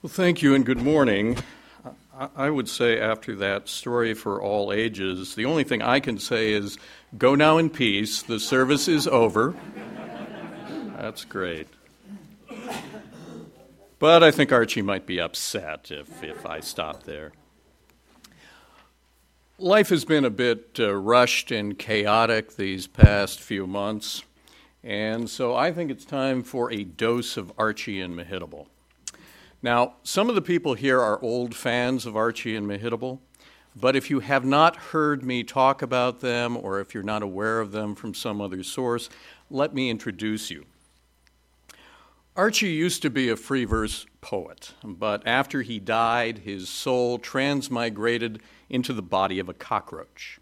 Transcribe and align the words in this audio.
Well, 0.00 0.12
thank 0.12 0.42
you 0.42 0.54
and 0.54 0.64
good 0.64 0.80
morning. 0.80 1.38
I 2.36 2.50
would 2.50 2.68
say 2.68 3.00
after 3.00 3.34
that 3.34 3.68
story 3.68 4.14
for 4.14 4.40
all 4.40 4.72
ages, 4.72 5.34
the 5.34 5.44
only 5.44 5.64
thing 5.64 5.82
I 5.82 5.98
can 5.98 6.20
say 6.20 6.52
is 6.52 6.78
go 7.16 7.34
now 7.34 7.58
in 7.58 7.68
peace. 7.68 8.22
The 8.22 8.38
service 8.38 8.86
is 8.86 9.08
over. 9.08 9.56
That's 10.96 11.24
great. 11.24 11.66
But 13.98 14.22
I 14.22 14.30
think 14.30 14.52
Archie 14.52 14.82
might 14.82 15.04
be 15.04 15.20
upset 15.20 15.90
if, 15.90 16.22
if 16.22 16.46
I 16.46 16.60
stop 16.60 17.02
there. 17.02 17.32
Life 19.58 19.88
has 19.88 20.04
been 20.04 20.24
a 20.24 20.30
bit 20.30 20.76
uh, 20.78 20.94
rushed 20.94 21.50
and 21.50 21.76
chaotic 21.76 22.54
these 22.54 22.86
past 22.86 23.40
few 23.40 23.66
months, 23.66 24.22
and 24.84 25.28
so 25.28 25.56
I 25.56 25.72
think 25.72 25.90
it's 25.90 26.04
time 26.04 26.44
for 26.44 26.72
a 26.72 26.84
dose 26.84 27.36
of 27.36 27.52
Archie 27.58 28.00
and 28.00 28.16
Mehitabel. 28.16 28.68
Now, 29.62 29.94
some 30.04 30.28
of 30.28 30.36
the 30.36 30.42
people 30.42 30.74
here 30.74 31.00
are 31.00 31.20
old 31.20 31.54
fans 31.54 32.06
of 32.06 32.16
Archie 32.16 32.54
and 32.54 32.66
Mehitabel, 32.66 33.18
but 33.74 33.96
if 33.96 34.08
you 34.08 34.20
have 34.20 34.44
not 34.44 34.76
heard 34.76 35.24
me 35.24 35.42
talk 35.42 35.82
about 35.82 36.20
them 36.20 36.56
or 36.56 36.80
if 36.80 36.94
you're 36.94 37.02
not 37.02 37.22
aware 37.22 37.58
of 37.58 37.72
them 37.72 37.96
from 37.96 38.14
some 38.14 38.40
other 38.40 38.62
source, 38.62 39.08
let 39.50 39.74
me 39.74 39.90
introduce 39.90 40.50
you. 40.50 40.64
Archie 42.36 42.70
used 42.70 43.02
to 43.02 43.10
be 43.10 43.28
a 43.28 43.36
free 43.36 43.64
verse 43.64 44.06
poet, 44.20 44.74
but 44.84 45.26
after 45.26 45.62
he 45.62 45.80
died, 45.80 46.38
his 46.38 46.68
soul 46.68 47.18
transmigrated 47.18 48.40
into 48.70 48.92
the 48.92 49.02
body 49.02 49.40
of 49.40 49.48
a 49.48 49.54
cockroach. 49.54 50.38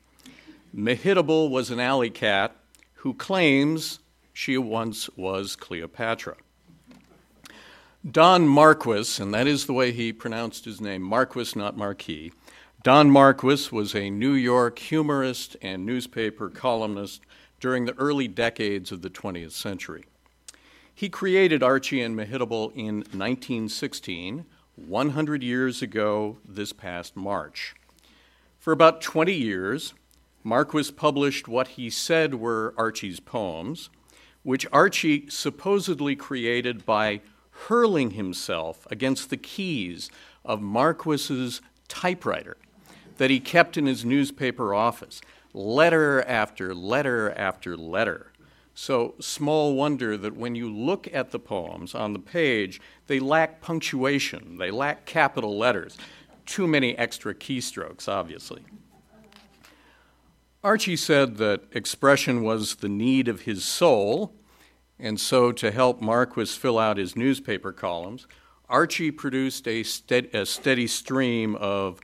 Mehitabel 0.75 1.49
was 1.49 1.71
an 1.71 1.81
alley 1.81 2.11
cat 2.11 2.55
who 2.97 3.15
claims 3.15 4.01
she 4.35 4.59
once 4.59 5.09
was 5.17 5.57
Cleopatra. 5.57 6.37
Don 8.09 8.47
Marquis, 8.47 9.21
and 9.21 9.35
that 9.35 9.49
is 9.49 9.67
the 9.67 9.73
way 9.73 9.91
he 9.91 10.13
pronounced 10.13 10.65
his 10.65 10.81
name, 10.81 11.03
Marquis, 11.03 11.51
not 11.57 11.77
Marquis. 11.77 12.33
Don 12.85 13.11
Marquis 13.11 13.69
was 13.73 13.97
a 13.97 14.11
New 14.11 14.35
York 14.35 14.79
humorist 14.79 15.57
and 15.61 15.85
newspaper 15.85 16.49
columnist 16.49 17.23
during 17.59 17.85
the 17.85 17.99
early 17.99 18.29
decades 18.29 18.93
of 18.93 19.03
the 19.03 19.11
20th 19.11 19.51
century. 19.51 20.05
He 20.95 21.09
created 21.09 21.65
Archie 21.65 22.01
and 22.01 22.17
Mehitabel 22.17 22.71
in 22.77 22.99
1916, 22.99 24.45
100 24.77 25.43
years 25.43 25.83
ago 25.83 26.39
this 26.49 26.73
past 26.73 27.17
March. 27.17 27.75
For 28.61 28.73
about 28.73 29.01
20 29.01 29.33
years, 29.33 29.95
Marquis 30.45 30.93
published 30.93 31.49
what 31.49 31.69
he 31.69 31.91
said 31.91 32.35
were 32.35 32.73
Archie's 32.79 33.19
poems, 33.19 33.91
which 34.45 34.65
Archie 34.71 35.29
supposedly 35.29 36.15
created 36.15 36.87
by 36.87 37.21
hurling 37.67 38.13
himself 38.13 38.87
against 38.91 39.31
the 39.31 39.37
keys 39.37 40.11
of 40.45 40.61
Marquis's 40.61 41.61
typewriter 41.89 42.57
that 43.19 43.31
he 43.31 43.41
kept 43.41 43.77
in 43.77 43.87
his 43.87 44.05
newspaper 44.05 44.75
office, 44.75 45.21
letter 45.53 46.23
after 46.23 46.75
letter 46.75 47.33
after 47.33 47.77
letter. 47.77 48.33
So, 48.75 49.15
small 49.21 49.75
wonder 49.75 50.19
that 50.19 50.37
when 50.37 50.55
you 50.55 50.71
look 50.71 51.09
at 51.13 51.31
the 51.31 51.39
poems 51.39 51.95
on 51.95 52.13
the 52.13 52.19
page, 52.19 52.79
they 53.07 53.19
lack 53.19 53.63
punctuation, 53.63 54.59
they 54.59 54.71
lack 54.71 55.07
capital 55.07 55.57
letters, 55.57 55.97
too 56.45 56.67
many 56.67 56.97
extra 56.99 57.35
keystrokes, 57.35 58.07
obviously. 58.07 58.63
Archie 60.63 60.97
said 60.97 61.37
that 61.39 61.63
expression 61.73 62.43
was 62.43 62.77
the 62.77 62.89
need 62.89 63.29
of 63.29 63.43
his 63.43 63.65
soul, 63.65 64.35
and 64.99 65.21
so, 65.21 65.53
to 65.53 65.71
help 65.71 66.01
Marquis 66.01 66.47
fill 66.47 66.79
out 66.79 66.97
his 66.97 67.17
newspaper 67.17 67.73
columns, 67.73 68.27
Archie 68.69 69.11
produced 69.11 69.69
a, 69.69 69.83
stead- 69.83 70.35
a 70.35 70.47
steady 70.47 70.87
stream 70.87 71.55
of 71.57 72.01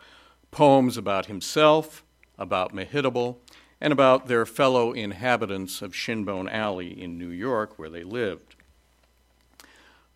poems 0.51 0.97
about 0.97 1.27
himself, 1.27 2.05
about 2.39 2.75
Mehitabel, 2.75 3.39
and 3.81 3.93
about 3.93 4.27
their 4.27 4.47
fellow 4.47 4.93
inhabitants 4.93 5.83
of 5.83 5.95
Shinbone 5.95 6.49
Alley 6.49 7.03
in 7.03 7.19
New 7.19 7.31
York, 7.31 7.79
where 7.79 7.91
they 7.91 8.05
lived. 8.05 8.57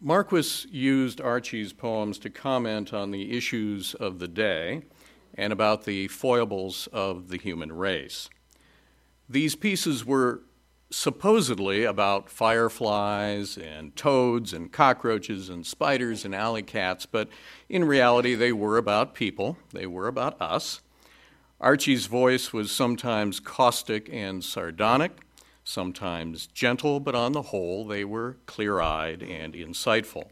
Marquis 0.01 0.69
used 0.71 1.21
Archie's 1.21 1.73
poems 1.73 2.19
to 2.19 2.31
comment 2.31 2.93
on 2.93 3.11
the 3.11 3.37
issues 3.37 3.95
of 3.95 4.19
the 4.19 4.29
day 4.29 4.83
and 5.35 5.53
about 5.53 5.85
the 5.85 6.07
foibles 6.09 6.87
of 6.93 7.29
the 7.29 7.39
human 7.39 7.73
race. 7.73 8.29
These 9.29 9.57
pieces 9.57 10.05
were 10.05 10.43
supposedly 10.97 11.85
about 11.85 12.31
fireflies 12.31 13.59
and 13.59 13.95
toads 13.97 14.55
and 14.55 14.73
cockroaches 14.73 15.51
and 15.51 15.67
spiders 15.67 16.25
and 16.25 16.35
alley 16.35 16.63
cats, 16.63 17.05
but 17.05 17.29
in 17.69 17.85
reality, 17.85 18.35
they 18.35 18.51
were 18.51 18.79
about 18.79 19.15
people, 19.15 19.59
they 19.75 19.87
were 19.87 20.09
about 20.09 20.41
us. 20.41 20.81
Archie's 21.61 22.07
voice 22.07 22.51
was 22.51 22.73
sometimes 22.73 23.41
caustic 23.41 24.09
and 24.11 24.43
sardonic, 24.43 25.13
sometimes 25.65 26.47
gentle, 26.47 26.99
but 26.99 27.15
on 27.15 27.33
the 27.33 27.43
whole, 27.43 27.87
they 27.87 28.05
were 28.05 28.39
clear 28.47 28.81
eyed 28.81 29.23
and 29.23 29.53
insightful. 29.53 30.31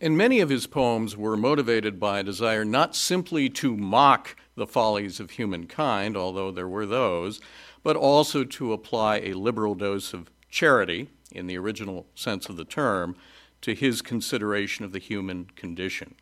And 0.00 0.16
many 0.16 0.40
of 0.40 0.48
his 0.48 0.66
poems 0.66 1.16
were 1.16 1.36
motivated 1.36 2.00
by 2.00 2.18
a 2.18 2.24
desire 2.24 2.64
not 2.64 2.96
simply 2.96 3.48
to 3.50 3.76
mock 3.76 4.34
the 4.56 4.66
follies 4.66 5.20
of 5.20 5.32
humankind, 5.32 6.16
although 6.16 6.50
there 6.50 6.68
were 6.68 6.86
those, 6.86 7.40
but 7.82 7.96
also 7.96 8.44
to 8.44 8.72
apply 8.72 9.18
a 9.18 9.34
liberal 9.34 9.74
dose 9.74 10.12
of 10.12 10.30
charity, 10.48 11.08
in 11.32 11.46
the 11.46 11.56
original 11.56 12.06
sense 12.14 12.48
of 12.48 12.56
the 12.56 12.64
term, 12.64 13.16
to 13.62 13.74
his 13.74 14.02
consideration 14.02 14.84
of 14.84 14.92
the 14.92 14.98
human 14.98 15.46
condition. 15.56 16.14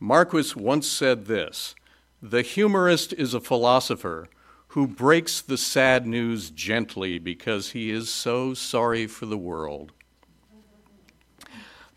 Marquis 0.00 0.52
once 0.56 0.86
said 0.88 1.26
this 1.26 1.74
The 2.20 2.42
humorist 2.42 3.12
is 3.12 3.34
a 3.34 3.40
philosopher 3.40 4.28
who 4.68 4.86
breaks 4.86 5.40
the 5.42 5.58
sad 5.58 6.06
news 6.06 6.50
gently 6.50 7.18
because 7.18 7.70
he 7.70 7.90
is 7.90 8.10
so 8.10 8.54
sorry 8.54 9.06
for 9.06 9.26
the 9.26 9.36
world. 9.36 9.92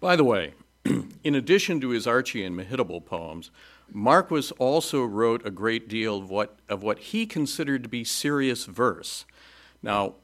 By 0.01 0.17
the 0.17 0.25
way, 0.25 0.53
in 1.23 1.35
addition 1.35 1.79
to 1.81 1.89
his 1.89 2.05
Archie 2.05 2.43
and 2.43 2.55
Mehitabel 2.55 3.05
poems, 3.05 3.49
Marquis 3.91 4.51
also 4.57 5.03
wrote 5.03 5.45
a 5.45 5.51
great 5.51 5.87
deal 5.87 6.17
of 6.17 6.29
what, 6.29 6.57
of 6.67 6.83
what 6.83 6.99
he 6.99 7.25
considered 7.25 7.83
to 7.83 7.89
be 7.89 8.03
serious 8.03 8.65
verse. 8.65 9.25
Now, 9.81 10.15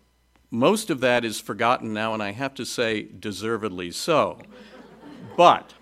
most 0.49 0.89
of 0.89 0.99
that 0.99 1.23
is 1.23 1.39
forgotten 1.39 1.93
now, 1.93 2.13
and 2.13 2.21
I 2.21 2.31
have 2.31 2.53
to 2.55 2.65
say, 2.65 3.03
deservedly 3.03 3.91
so. 3.91 4.39
But 5.37 5.73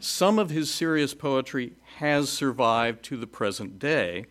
some 0.00 0.38
of 0.38 0.50
his 0.50 0.72
serious 0.72 1.14
poetry 1.14 1.72
has 1.98 2.28
survived 2.28 3.04
to 3.04 3.16
the 3.16 3.26
present 3.26 3.78
day 3.78 4.26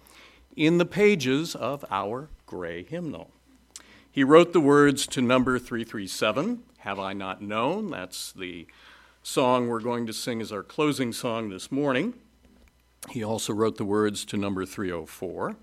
in 0.55 0.77
the 0.77 0.85
pages 0.85 1.55
of 1.55 1.85
our 1.89 2.29
gray 2.45 2.83
hymnal. 2.83 3.31
He 4.11 4.23
wrote 4.23 4.53
the 4.53 4.59
words 4.59 5.07
to 5.07 5.21
number 5.21 5.59
337, 5.59 6.63
Have 6.79 6.99
I 6.99 7.13
Not 7.13 7.41
Known? 7.41 7.89
That's 7.89 8.31
the 8.31 8.67
song 9.23 9.67
we're 9.67 9.79
going 9.79 10.05
to 10.07 10.13
sing 10.13 10.41
as 10.41 10.51
our 10.51 10.63
closing 10.63 11.11
song 11.11 11.49
this 11.49 11.71
morning. 11.71 12.13
He 13.09 13.23
also 13.23 13.53
wrote 13.53 13.77
the 13.77 13.85
words 13.85 14.25
to 14.25 14.37
number 14.37 14.65
304. 14.65 15.55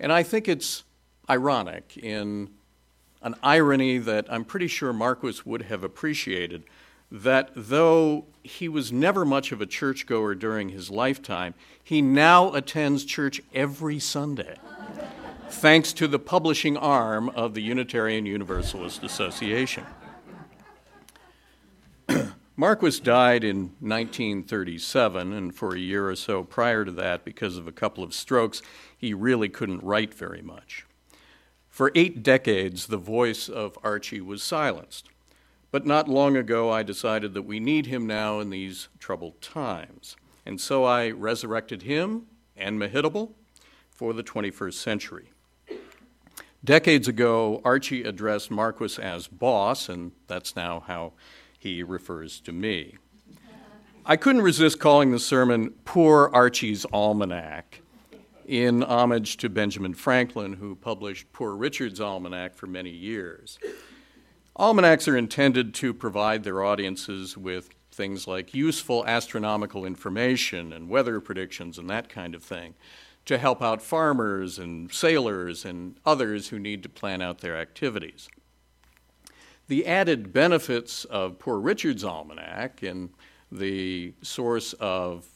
And 0.00 0.12
I 0.12 0.22
think 0.22 0.48
it's 0.48 0.84
ironic 1.28 1.96
in 1.96 2.50
an 3.22 3.34
irony 3.42 3.98
that 3.98 4.26
I'm 4.28 4.44
pretty 4.44 4.68
sure 4.68 4.92
Marquis 4.92 5.40
would 5.44 5.62
have 5.62 5.82
appreciated 5.82 6.64
that 7.10 7.50
though 7.54 8.26
he 8.42 8.68
was 8.68 8.92
never 8.92 9.24
much 9.24 9.52
of 9.52 9.60
a 9.60 9.66
churchgoer 9.66 10.34
during 10.34 10.70
his 10.70 10.90
lifetime, 10.90 11.54
he 11.82 12.02
now 12.02 12.52
attends 12.52 13.04
church 13.04 13.40
every 13.54 13.98
Sunday, 13.98 14.56
thanks 15.48 15.92
to 15.92 16.08
the 16.08 16.18
publishing 16.18 16.76
arm 16.76 17.28
of 17.30 17.54
the 17.54 17.62
Unitarian 17.62 18.26
Universalist 18.26 19.02
Association. 19.04 19.84
Marquis 22.56 23.00
died 23.00 23.42
in 23.42 23.72
1937, 23.80 25.32
and 25.32 25.54
for 25.54 25.74
a 25.74 25.78
year 25.78 26.08
or 26.08 26.14
so 26.14 26.44
prior 26.44 26.84
to 26.84 26.92
that, 26.92 27.24
because 27.24 27.56
of 27.56 27.66
a 27.66 27.72
couple 27.72 28.04
of 28.04 28.14
strokes, 28.14 28.62
he 28.96 29.12
really 29.12 29.48
couldn't 29.48 29.82
write 29.82 30.14
very 30.14 30.40
much. 30.40 30.86
For 31.68 31.90
eight 31.96 32.22
decades, 32.22 32.86
the 32.86 32.96
voice 32.96 33.48
of 33.48 33.76
Archie 33.82 34.20
was 34.20 34.40
silenced. 34.40 35.08
But 35.72 35.84
not 35.84 36.08
long 36.08 36.36
ago, 36.36 36.70
I 36.70 36.84
decided 36.84 37.34
that 37.34 37.42
we 37.42 37.58
need 37.58 37.86
him 37.86 38.06
now 38.06 38.38
in 38.38 38.50
these 38.50 38.86
troubled 39.00 39.42
times. 39.42 40.14
And 40.46 40.60
so 40.60 40.84
I 40.84 41.10
resurrected 41.10 41.82
him 41.82 42.26
and 42.56 42.80
Mehitabel 42.80 43.32
for 43.90 44.12
the 44.12 44.22
21st 44.22 44.74
century. 44.74 45.32
Decades 46.64 47.08
ago, 47.08 47.60
Archie 47.64 48.04
addressed 48.04 48.52
Marquis 48.52 49.02
as 49.02 49.26
boss, 49.26 49.88
and 49.88 50.12
that's 50.28 50.54
now 50.54 50.84
how 50.86 51.14
he 51.64 51.82
refers 51.82 52.40
to 52.40 52.52
me. 52.52 52.98
I 54.04 54.16
couldn't 54.16 54.42
resist 54.42 54.78
calling 54.78 55.12
the 55.12 55.18
sermon 55.18 55.70
Poor 55.86 56.30
Archie's 56.30 56.84
Almanac 56.92 57.80
in 58.46 58.82
homage 58.82 59.38
to 59.38 59.48
Benjamin 59.48 59.94
Franklin, 59.94 60.52
who 60.52 60.76
published 60.76 61.32
Poor 61.32 61.56
Richard's 61.56 62.02
Almanac 62.02 62.54
for 62.54 62.66
many 62.66 62.90
years. 62.90 63.58
Almanacs 64.58 65.08
are 65.08 65.16
intended 65.16 65.72
to 65.76 65.94
provide 65.94 66.44
their 66.44 66.62
audiences 66.62 67.34
with 67.34 67.70
things 67.90 68.28
like 68.28 68.52
useful 68.52 69.02
astronomical 69.06 69.86
information 69.86 70.70
and 70.70 70.90
weather 70.90 71.18
predictions 71.18 71.78
and 71.78 71.88
that 71.88 72.10
kind 72.10 72.34
of 72.34 72.42
thing 72.42 72.74
to 73.24 73.38
help 73.38 73.62
out 73.62 73.80
farmers 73.80 74.58
and 74.58 74.92
sailors 74.92 75.64
and 75.64 75.96
others 76.04 76.48
who 76.48 76.58
need 76.58 76.82
to 76.82 76.90
plan 76.90 77.22
out 77.22 77.38
their 77.38 77.56
activities. 77.56 78.28
The 79.68 79.86
added 79.86 80.32
benefits 80.32 81.04
of 81.06 81.38
Poor 81.38 81.58
Richard's 81.58 82.04
Almanac 82.04 82.82
and 82.82 83.10
the 83.50 84.14
source 84.20 84.74
of 84.74 85.26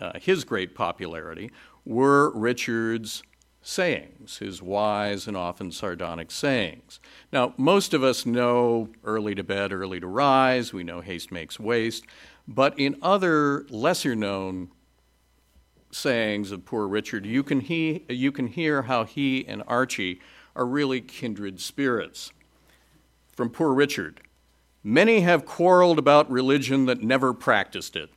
uh, 0.00 0.18
his 0.20 0.44
great 0.44 0.74
popularity 0.74 1.50
were 1.84 2.30
Richard's 2.36 3.22
sayings, 3.62 4.38
his 4.38 4.62
wise 4.62 5.26
and 5.26 5.36
often 5.36 5.70
sardonic 5.70 6.30
sayings. 6.30 7.00
Now, 7.32 7.54
most 7.56 7.92
of 7.94 8.02
us 8.02 8.24
know 8.24 8.88
early 9.04 9.34
to 9.34 9.42
bed, 9.42 9.72
early 9.72 10.00
to 10.00 10.06
rise, 10.06 10.72
we 10.72 10.84
know 10.84 11.00
haste 11.00 11.32
makes 11.32 11.58
waste, 11.58 12.06
but 12.46 12.78
in 12.78 12.96
other 13.02 13.66
lesser 13.68 14.14
known 14.14 14.70
sayings 15.90 16.52
of 16.52 16.64
poor 16.64 16.86
Richard, 16.86 17.26
you 17.26 17.42
can, 17.42 17.60
he, 17.60 18.04
you 18.08 18.32
can 18.32 18.46
hear 18.46 18.82
how 18.82 19.04
he 19.04 19.46
and 19.46 19.62
Archie 19.66 20.20
are 20.54 20.66
really 20.66 21.00
kindred 21.00 21.60
spirits. 21.60 22.32
From 23.38 23.50
poor 23.50 23.72
Richard 23.72 24.20
Many 24.82 25.20
have 25.20 25.46
quarreled 25.46 25.96
about 25.96 26.28
religion 26.28 26.86
that 26.86 27.04
never 27.04 27.32
practiced 27.32 27.94
it. 27.94 28.10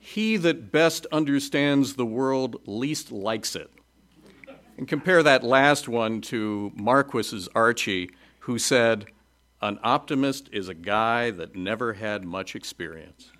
he 0.00 0.36
that 0.38 0.72
best 0.72 1.06
understands 1.12 1.94
the 1.94 2.04
world 2.04 2.56
least 2.66 3.12
likes 3.12 3.54
it. 3.54 3.70
And 4.76 4.88
compare 4.88 5.22
that 5.22 5.44
last 5.44 5.88
one 5.88 6.20
to 6.22 6.72
Marquis's 6.74 7.48
Archie, 7.54 8.10
who 8.40 8.58
said, 8.58 9.06
An 9.62 9.78
optimist 9.84 10.48
is 10.50 10.68
a 10.68 10.74
guy 10.74 11.30
that 11.30 11.54
never 11.54 11.92
had 11.92 12.24
much 12.24 12.56
experience. 12.56 13.30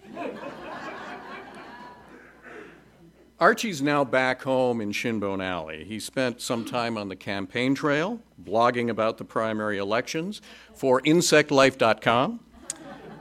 Archie's 3.40 3.80
now 3.80 4.04
back 4.04 4.42
home 4.42 4.82
in 4.82 4.92
Shinbone 4.92 5.42
Alley. 5.42 5.84
He 5.84 5.98
spent 5.98 6.42
some 6.42 6.62
time 6.62 6.98
on 6.98 7.08
the 7.08 7.16
campaign 7.16 7.74
trail, 7.74 8.20
blogging 8.42 8.90
about 8.90 9.16
the 9.16 9.24
primary 9.24 9.78
elections 9.78 10.42
for 10.74 11.00
InsectLife.com. 11.00 12.40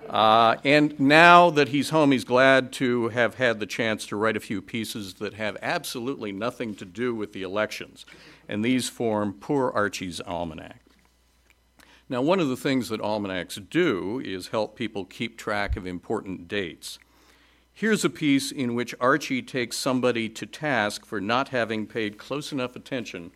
Uh, 0.09 0.57
and 0.65 0.99
now 0.99 1.49
that 1.49 1.69
he's 1.69 1.91
home, 1.91 2.11
he's 2.11 2.25
glad 2.25 2.73
to 2.73 3.07
have 3.09 3.35
had 3.35 3.61
the 3.61 3.65
chance 3.65 4.05
to 4.07 4.17
write 4.17 4.35
a 4.35 4.41
few 4.41 4.61
pieces 4.61 5.13
that 5.15 5.35
have 5.35 5.55
absolutely 5.61 6.33
nothing 6.33 6.75
to 6.75 6.83
do 6.83 7.15
with 7.15 7.31
the 7.31 7.43
elections. 7.43 8.05
And 8.49 8.65
these 8.65 8.89
form 8.89 9.33
Poor 9.39 9.71
Archie's 9.73 10.19
Almanac. 10.19 10.81
Now, 12.09 12.21
one 12.21 12.41
of 12.41 12.49
the 12.49 12.57
things 12.57 12.89
that 12.89 12.99
almanacs 12.99 13.55
do 13.55 14.19
is 14.25 14.47
help 14.47 14.75
people 14.75 15.05
keep 15.05 15.37
track 15.37 15.77
of 15.77 15.87
important 15.87 16.49
dates. 16.49 16.99
Here's 17.79 18.03
a 18.03 18.09
piece 18.09 18.51
in 18.51 18.75
which 18.75 18.93
Archie 18.99 19.41
takes 19.41 19.77
somebody 19.77 20.27
to 20.27 20.45
task 20.45 21.05
for 21.05 21.21
not 21.21 21.47
having 21.47 21.87
paid 21.87 22.17
close 22.17 22.51
enough 22.51 22.75
attention 22.75 23.31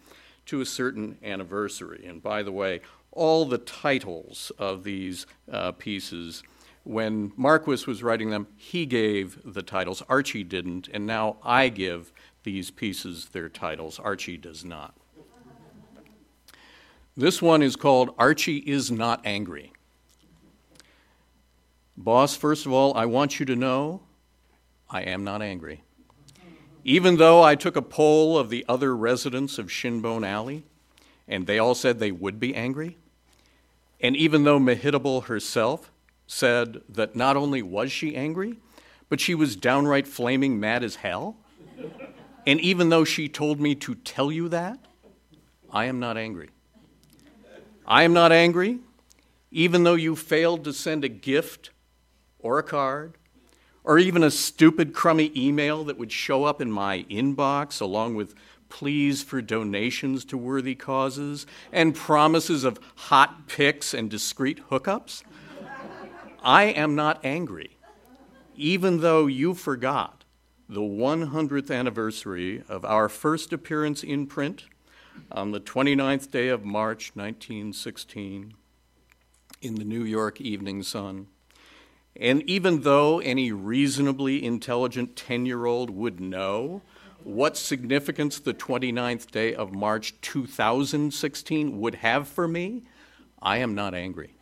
to 0.47 0.59
a 0.59 0.65
certain 0.65 1.17
anniversary. 1.23 2.03
And 2.05 2.21
by 2.21 2.43
the 2.43 2.51
way, 2.51 2.81
all 3.13 3.45
the 3.45 3.57
titles 3.57 4.51
of 4.59 4.83
these 4.83 5.25
uh, 5.49 5.71
pieces, 5.71 6.43
when 6.83 7.31
Marquis 7.37 7.85
was 7.87 8.03
writing 8.03 8.31
them, 8.31 8.47
he 8.57 8.85
gave 8.85 9.39
the 9.45 9.63
titles. 9.63 10.03
Archie 10.09 10.43
didn't, 10.43 10.89
and 10.89 11.07
now 11.07 11.37
I 11.41 11.69
give 11.69 12.11
these 12.43 12.69
pieces 12.69 13.27
their 13.27 13.47
titles. 13.47 13.97
Archie 13.97 14.35
does 14.35 14.65
not. 14.65 14.93
This 17.15 17.41
one 17.41 17.61
is 17.61 17.77
called 17.77 18.13
Archie 18.17 18.57
is 18.57 18.91
Not 18.91 19.21
Angry. 19.23 19.71
Boss, 21.95 22.35
first 22.35 22.65
of 22.65 22.73
all, 22.73 22.93
I 22.97 23.05
want 23.05 23.39
you 23.39 23.45
to 23.45 23.55
know 23.55 24.01
I 24.93 25.01
am 25.01 25.23
not 25.23 25.41
angry. 25.41 25.83
Even 26.83 27.17
though 27.17 27.41
I 27.41 27.55
took 27.55 27.75
a 27.75 27.81
poll 27.81 28.37
of 28.37 28.51
the 28.51 28.63
other 28.69 28.95
residents 28.95 29.57
of 29.57 29.71
Shinbone 29.71 30.23
Alley, 30.23 30.65
and 31.27 31.47
they 31.47 31.57
all 31.57 31.73
said 31.73 31.97
they 31.97 32.11
would 32.11 32.39
be 32.39 32.53
angry, 32.53 32.97
and 33.99 34.15
even 34.15 34.43
though 34.43 34.59
Mehitabel 34.59 35.25
herself 35.25 35.91
said 36.27 36.81
that 36.87 37.15
not 37.15 37.35
only 37.35 37.63
was 37.63 37.91
she 37.91 38.15
angry, 38.15 38.59
but 39.09 39.19
she 39.19 39.33
was 39.33 39.55
downright 39.55 40.07
flaming 40.07 40.59
mad 40.59 40.83
as 40.83 40.97
hell, 40.97 41.37
and 42.45 42.59
even 42.59 42.89
though 42.89 43.03
she 43.03 43.27
told 43.27 43.59
me 43.59 43.73
to 43.73 43.95
tell 43.95 44.31
you 44.31 44.47
that, 44.49 44.77
I 45.71 45.85
am 45.85 45.99
not 45.99 46.17
angry. 46.17 46.49
I 47.87 48.03
am 48.03 48.13
not 48.13 48.31
angry, 48.31 48.79
even 49.49 49.83
though 49.83 49.95
you 49.95 50.15
failed 50.15 50.63
to 50.65 50.73
send 50.73 51.03
a 51.03 51.09
gift 51.09 51.71
or 52.37 52.59
a 52.59 52.63
card 52.63 53.15
or 53.83 53.99
even 53.99 54.23
a 54.23 54.31
stupid, 54.31 54.93
crummy 54.93 55.31
email 55.35 55.83
that 55.83 55.97
would 55.97 56.11
show 56.11 56.45
up 56.45 56.61
in 56.61 56.71
my 56.71 57.03
inbox 57.09 57.81
along 57.81 58.15
with 58.15 58.33
pleas 58.69 59.21
for 59.21 59.41
donations 59.41 60.25
to 60.25 60.37
worthy 60.37 60.73
causes 60.73 61.45
and 61.71 61.93
promises 61.93 62.63
of 62.63 62.79
hot 62.95 63.47
pics 63.47 63.93
and 63.93 64.09
discreet 64.09 64.69
hookups? 64.69 65.23
I 66.43 66.63
am 66.63 66.95
not 66.95 67.23
angry, 67.23 67.77
even 68.55 69.01
though 69.01 69.27
you 69.27 69.53
forgot 69.53 70.23
the 70.67 70.81
100th 70.81 71.69
anniversary 71.69 72.63
of 72.67 72.83
our 72.83 73.09
first 73.09 73.53
appearance 73.53 74.03
in 74.03 74.27
print 74.27 74.63
on 75.31 75.51
the 75.51 75.59
29th 75.59 76.31
day 76.31 76.47
of 76.47 76.65
March 76.65 77.11
1916 77.13 78.53
in 79.61 79.75
the 79.75 79.83
New 79.83 80.03
York 80.03 80.41
Evening 80.41 80.83
Sun 80.83 81.27
and 82.15 82.43
even 82.43 82.81
though 82.81 83.19
any 83.19 83.51
reasonably 83.51 84.43
intelligent 84.43 85.15
10 85.15 85.45
year 85.45 85.65
old 85.65 85.89
would 85.89 86.19
know 86.19 86.81
what 87.23 87.57
significance 87.57 88.39
the 88.39 88.53
29th 88.53 89.31
day 89.31 89.55
of 89.55 89.73
March 89.73 90.13
2016 90.21 91.79
would 91.79 91.95
have 91.95 92.27
for 92.27 92.47
me, 92.47 92.83
I 93.41 93.57
am 93.57 93.75
not 93.75 93.93
angry. 93.93 94.35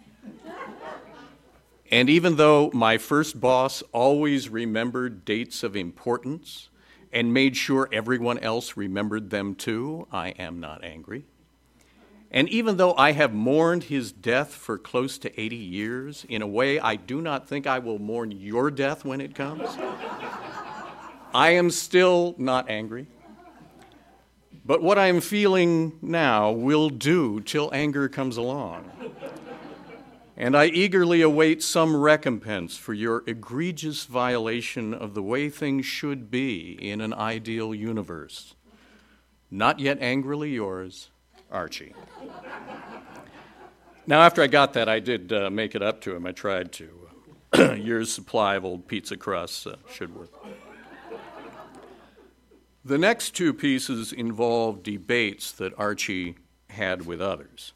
and 1.92 2.10
even 2.10 2.36
though 2.36 2.72
my 2.74 2.98
first 2.98 3.40
boss 3.40 3.84
always 3.92 4.50
remembered 4.50 5.24
dates 5.24 5.64
of 5.64 5.76
importance 5.76 6.70
and 7.14 7.34
made 7.34 7.56
sure 7.56 7.88
everyone 7.92 8.40
else 8.40 8.76
remembered 8.76 9.30
them 9.30 9.54
too, 9.56 10.08
I 10.12 10.30
am 10.30 10.60
not 10.60 10.84
angry. 10.84 11.26
And 12.34 12.48
even 12.48 12.78
though 12.78 12.96
I 12.96 13.12
have 13.12 13.34
mourned 13.34 13.86
his 13.86 14.14
death 14.14 14.54
for 14.54 14.78
close 14.78 15.18
to 15.20 15.40
80 15.40 15.56
years, 15.58 16.26
in 16.30 16.42
a 16.42 16.48
way 16.48 16.80
I 16.80 16.96
do 16.96 17.22
not 17.22 17.48
think 17.48 17.68
I 17.68 17.80
will 17.80 18.00
mourn 18.00 18.32
your 18.32 18.72
death 18.72 19.04
when 19.04 19.20
it 19.20 19.36
comes, 19.36 19.68
I 21.34 21.52
am 21.52 21.70
still 21.70 22.34
not 22.38 22.70
angry. 22.70 23.08
But 24.64 24.82
what 24.82 24.98
I 24.98 25.08
am 25.08 25.20
feeling 25.20 25.98
now 26.02 26.52
will 26.52 26.90
do 26.90 27.42
till 27.42 27.70
anger 27.74 28.08
comes 28.08 28.38
along. 28.38 28.90
And 30.38 30.56
I 30.56 30.68
eagerly 30.68 31.22
await 31.22 31.62
some 31.62 31.96
recompense 31.96 32.78
for 32.78 32.94
your 32.94 33.24
egregious 33.28 34.06
violation 34.06 34.94
of 34.94 35.14
the 35.14 35.22
way 35.22 35.50
things 35.50 35.86
should 35.86 36.32
be 36.32 36.72
in 36.82 37.02
an 37.02 37.14
ideal 37.14 37.76
universe. 37.76 38.56
Not 39.52 39.80
yet 39.80 39.98
angrily 40.02 40.52
yours, 40.52 41.11
Archie. 41.52 41.94
Now, 44.08 44.22
after 44.22 44.42
I 44.42 44.48
got 44.48 44.74
that, 44.74 44.90
I 44.90 45.00
did 45.00 45.32
uh, 45.32 45.50
make 45.50 45.76
it 45.76 45.82
up 45.82 46.02
to 46.02 46.16
him. 46.16 46.26
I 46.26 46.32
tried 46.32 46.72
to. 46.74 46.90
Year's 47.78 48.12
supply 48.12 48.56
of 48.56 48.66
old 48.66 48.88
pizza 48.88 49.18
crusts 49.18 49.68
uh, 49.68 49.76
should 49.92 50.16
work. 50.16 50.30
The 52.84 52.98
next 52.98 53.32
two 53.36 53.54
pieces 53.54 54.12
involve 54.12 54.82
debates 54.82 55.52
that 55.54 55.78
Archie 55.78 56.36
had 56.70 57.06
with 57.06 57.22
others. 57.22 57.74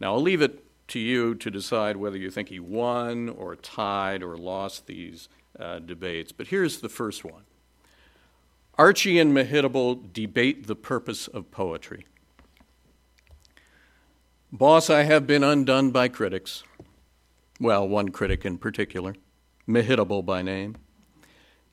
Now, 0.00 0.14
I'll 0.14 0.20
leave 0.20 0.42
it 0.42 0.64
to 0.88 0.98
you 0.98 1.34
to 1.36 1.50
decide 1.50 1.96
whether 1.96 2.18
you 2.18 2.30
think 2.30 2.50
he 2.50 2.60
won 2.60 3.30
or 3.30 3.56
tied 3.56 4.22
or 4.22 4.36
lost 4.36 4.86
these 4.86 5.28
uh, 5.58 5.78
debates. 5.78 6.30
But 6.32 6.48
here's 6.48 6.80
the 6.80 6.88
first 6.88 7.24
one 7.24 7.44
Archie 8.76 9.18
and 9.18 9.34
Mehitabel 9.34 10.12
debate 10.12 10.66
the 10.66 10.76
purpose 10.76 11.26
of 11.28 11.50
poetry. 11.50 12.04
Boss, 14.56 14.88
I 14.88 15.02
have 15.02 15.26
been 15.26 15.42
undone 15.42 15.90
by 15.90 16.06
critics. 16.06 16.62
Well, 17.58 17.88
one 17.88 18.10
critic 18.10 18.44
in 18.44 18.58
particular, 18.58 19.16
Mehitabel 19.68 20.24
by 20.24 20.42
name. 20.42 20.76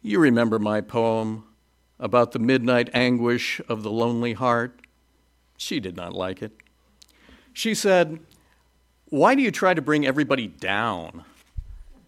You 0.01 0.17
remember 0.17 0.57
my 0.57 0.81
poem 0.81 1.43
about 1.99 2.31
the 2.31 2.39
midnight 2.39 2.89
anguish 2.91 3.61
of 3.69 3.83
the 3.83 3.91
lonely 3.91 4.33
heart? 4.33 4.81
She 5.57 5.79
did 5.79 5.95
not 5.95 6.13
like 6.13 6.41
it. 6.41 6.53
She 7.53 7.75
said, 7.75 8.17
Why 9.09 9.35
do 9.35 9.43
you 9.43 9.51
try 9.51 9.75
to 9.75 9.81
bring 9.83 10.03
everybody 10.03 10.47
down? 10.47 11.23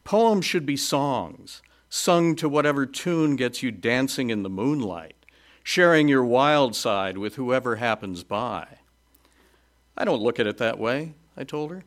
Poems 0.03 0.43
should 0.43 0.65
be 0.65 0.75
songs, 0.75 1.61
sung 1.87 2.35
to 2.37 2.49
whatever 2.49 2.87
tune 2.87 3.35
gets 3.35 3.61
you 3.61 3.69
dancing 3.69 4.31
in 4.31 4.41
the 4.41 4.49
moonlight, 4.49 5.27
sharing 5.61 6.07
your 6.07 6.25
wild 6.25 6.75
side 6.75 7.19
with 7.19 7.35
whoever 7.35 7.75
happens 7.75 8.23
by. 8.23 8.79
I 9.95 10.05
don't 10.05 10.21
look 10.21 10.39
at 10.39 10.47
it 10.47 10.57
that 10.57 10.79
way, 10.79 11.13
I 11.37 11.43
told 11.43 11.71
her. 11.71 11.83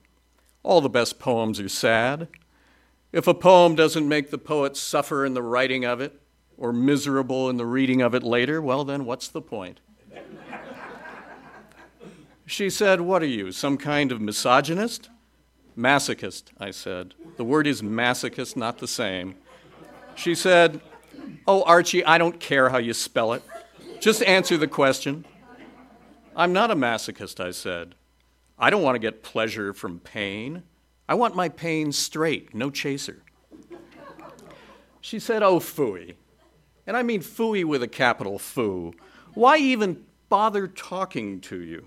All 0.62 0.80
the 0.80 0.88
best 0.88 1.18
poems 1.18 1.60
are 1.60 1.68
sad. 1.68 2.28
If 3.12 3.26
a 3.26 3.34
poem 3.34 3.74
doesn't 3.74 4.08
make 4.08 4.30
the 4.30 4.38
poet 4.38 4.76
suffer 4.76 5.24
in 5.24 5.34
the 5.34 5.42
writing 5.42 5.84
of 5.84 6.00
it, 6.00 6.20
or 6.58 6.72
miserable 6.72 7.50
in 7.50 7.56
the 7.56 7.66
reading 7.66 8.00
of 8.02 8.14
it 8.14 8.22
later, 8.22 8.60
well, 8.62 8.84
then 8.84 9.04
what's 9.04 9.28
the 9.28 9.40
point? 9.40 9.80
she 12.46 12.70
said, 12.70 13.00
What 13.00 13.22
are 13.22 13.26
you, 13.26 13.52
some 13.52 13.76
kind 13.76 14.12
of 14.12 14.20
misogynist? 14.20 15.10
Masochist, 15.76 16.44
I 16.58 16.70
said. 16.70 17.14
The 17.36 17.44
word 17.44 17.66
is 17.66 17.82
masochist, 17.82 18.56
not 18.56 18.78
the 18.78 18.88
same. 18.88 19.34
She 20.14 20.34
said, 20.34 20.80
Oh, 21.46 21.62
Archie, 21.64 22.04
I 22.04 22.18
don't 22.18 22.40
care 22.40 22.70
how 22.70 22.78
you 22.78 22.94
spell 22.94 23.34
it. 23.34 23.42
Just 24.00 24.22
answer 24.22 24.56
the 24.56 24.68
question. 24.68 25.24
I'm 26.38 26.52
not 26.52 26.70
a 26.70 26.76
masochist, 26.76 27.40
I 27.40 27.50
said. 27.50 27.94
I 28.58 28.68
don't 28.68 28.82
want 28.82 28.94
to 28.94 29.00
get 29.00 29.22
pleasure 29.22 29.72
from 29.72 30.00
pain. 30.00 30.64
I 31.08 31.14
want 31.14 31.34
my 31.34 31.48
pain 31.48 31.92
straight, 31.92 32.54
no 32.54 32.70
chaser. 32.70 33.22
She 35.00 35.18
said, 35.18 35.42
Oh, 35.42 35.58
fooey. 35.58 36.14
And 36.86 36.94
I 36.94 37.02
mean 37.02 37.22
fooey 37.22 37.64
with 37.64 37.82
a 37.82 37.88
capital 37.88 38.38
foo. 38.38 38.92
Why 39.32 39.56
even 39.56 40.04
bother 40.28 40.68
talking 40.68 41.40
to 41.42 41.58
you? 41.58 41.86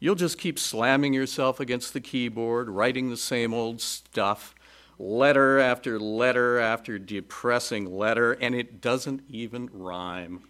You'll 0.00 0.16
just 0.16 0.36
keep 0.36 0.58
slamming 0.58 1.14
yourself 1.14 1.60
against 1.60 1.92
the 1.92 2.00
keyboard, 2.00 2.68
writing 2.68 3.08
the 3.08 3.16
same 3.16 3.54
old 3.54 3.80
stuff, 3.80 4.54
letter 4.98 5.58
after 5.58 6.00
letter 6.00 6.58
after 6.58 6.98
depressing 6.98 7.96
letter, 7.96 8.32
and 8.32 8.54
it 8.54 8.80
doesn't 8.80 9.22
even 9.28 9.70
rhyme. 9.72 10.42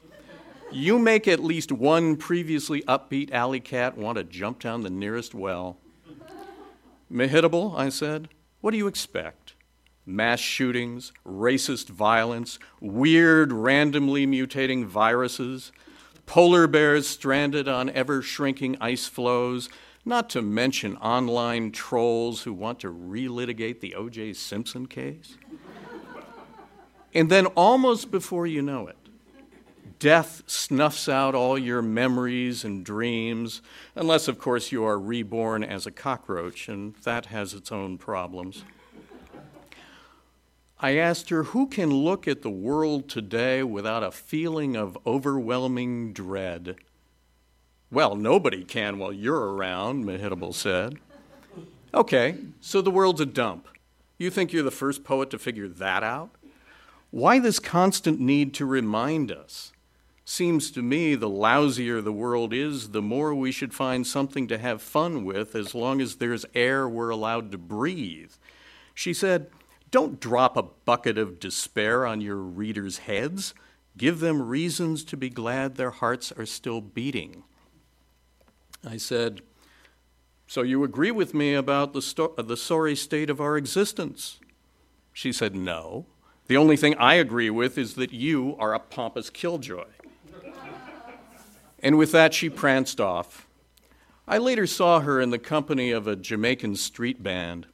You 0.73 0.99
make 0.99 1.29
at 1.29 1.43
least 1.43 1.71
one 1.71 2.17
previously 2.17 2.83
upbeat 2.83 3.33
alley 3.33 3.61
cat 3.61 3.97
want 3.97 4.19
to 4.19 4.25
jump 4.25 4.61
down 4.61 4.83
the 4.83 4.91
nearest 4.91 5.35
well. 5.35 5.79
Mehitabel, 7.11 7.79
I 7.79 7.89
said, 7.89 8.29
what 8.61 8.73
do 8.73 8.77
you 8.77 8.89
expect? 8.89 9.55
Mass 10.05 10.41
shootings, 10.41 11.13
racist 11.25 11.89
violence, 11.89 12.59
weird, 12.81 13.53
randomly 13.53 14.27
mutating 14.27 14.85
viruses, 14.85 15.73
polar 16.27 16.67
bears 16.67 17.07
stranded 17.07 17.69
on 17.69 17.91
ever 17.91 18.23
shrinking 18.23 18.77
ice 18.81 19.07
floes, 19.07 19.69
not 20.05 20.29
to 20.31 20.43
mention 20.43 20.97
online 20.97 21.73
trolls 21.73 22.43
who 22.43 22.53
want 22.53 22.81
to 22.81 22.93
relitigate 22.93 23.81
the 23.81 23.95
O.J. 23.95 24.33
Simpson 24.33 24.87
case. 24.87 25.37
and 27.15 27.31
then, 27.31 27.47
almost 27.47 28.11
before 28.11 28.47
you 28.47 28.63
know 28.63 28.87
it, 28.87 28.97
death 29.99 30.43
snuffs 30.47 31.09
out 31.09 31.35
all 31.35 31.59
your 31.59 31.83
memories 31.83 32.65
and 32.65 32.85
dreams, 32.85 33.63
unless, 33.95 34.29
of 34.29 34.39
course, 34.39 34.73
you 34.73 34.85
are 34.85 34.99
reborn 34.99 35.65
as 35.65 35.87
a 35.87 35.91
cockroach, 35.91 36.69
and 36.69 36.95
that 37.05 37.27
has 37.27 37.55
its 37.55 37.73
own 37.73 37.99
problems. 37.99 38.65
I 40.79 40.97
asked 40.97 41.31
her, 41.31 41.45
Who 41.45 41.67
can 41.67 41.91
look 41.91 42.29
at 42.29 42.43
the 42.43 42.51
world 42.51 43.09
today 43.09 43.63
without 43.63 44.03
a 44.03 44.11
feeling 44.11 44.77
of 44.77 44.99
overwhelming 45.07 46.13
dread? 46.13 46.77
Well, 47.91 48.15
nobody 48.15 48.65
can 48.65 48.99
while 48.99 49.13
you're 49.13 49.55
around, 49.55 50.05
Mehitabel 50.05 50.55
said. 50.55 50.99
Okay, 51.95 52.37
so 52.61 52.83
the 52.83 52.91
world's 52.91 53.21
a 53.21 53.27
dump. 53.27 53.69
You 54.19 54.31
think 54.31 54.53
you're 54.53 54.63
the 54.63 54.71
first 54.71 55.05
poet 55.05 55.31
to 55.31 55.39
figure 55.39 55.69
that 55.69 56.03
out? 56.03 56.31
Why 57.11 57.39
this 57.39 57.59
constant 57.59 58.21
need 58.21 58.53
to 58.55 58.67
remind 58.67 59.31
us? 59.31 59.73
Seems 60.29 60.73
to 60.73 60.83
me 60.83 61.15
the 61.15 61.31
lousier 61.31 62.03
the 62.03 62.13
world 62.13 62.53
is, 62.53 62.91
the 62.91 63.01
more 63.01 63.33
we 63.33 63.53
should 63.53 63.73
find 63.73 64.05
something 64.05 64.49
to 64.49 64.59
have 64.59 64.83
fun 64.83 65.25
with 65.25 65.55
as 65.55 65.73
long 65.73 66.01
as 66.01 66.17
there's 66.17 66.45
air 66.53 66.89
we're 66.89 67.11
allowed 67.11 67.53
to 67.53 67.59
breathe. 67.59 68.33
She 68.93 69.15
said, 69.15 69.47
don't 69.91 70.21
drop 70.21 70.57
a 70.57 70.63
bucket 70.63 71.17
of 71.17 71.39
despair 71.39 72.05
on 72.05 72.21
your 72.21 72.37
readers' 72.37 72.99
heads. 72.99 73.55
Give 73.97 74.21
them 74.21 74.43
reasons 74.43 75.05
to 75.05 75.17
be 75.17 75.31
glad 75.31 75.77
their 75.77 75.91
hearts 75.93 76.33
are 76.33 76.45
still 76.45 76.81
beating. 76.81 77.45
I 78.85 78.97
said, 78.97 79.43
So 80.47 80.63
you 80.63 80.83
agree 80.83 81.13
with 81.13 81.35
me 81.35 81.55
about 81.55 81.93
the, 81.93 82.03
sto- 82.03 82.35
the 82.37 82.57
sorry 82.57 82.97
state 82.97 83.31
of 83.31 83.41
our 83.41 83.57
existence? 83.57 84.41
She 85.13 85.33
said, 85.33 85.55
No. 85.55 86.07
The 86.49 86.57
only 86.57 86.77
thing 86.77 86.95
I 86.97 87.15
agree 87.15 87.51
with 87.51 87.79
is 87.79 87.95
that 87.95 88.13
you 88.13 88.57
are 88.59 88.75
a 88.75 88.81
pompous 88.81 89.31
killjoy. 89.31 89.87
And 91.87 91.99
with 91.99 92.11
that, 92.11 92.35
she 92.35 92.51
pranced 92.51 93.01
off. 93.01 93.47
I 94.27 94.39
later 94.39 94.67
saw 94.67 94.99
her 94.99 95.21
in 95.21 95.31
the 95.31 95.39
company 95.39 95.93
of 95.93 96.09
a 96.09 96.17
Jamaican 96.17 96.75
street 96.75 97.23
band. 97.23 97.69